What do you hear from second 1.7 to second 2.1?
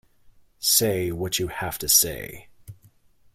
to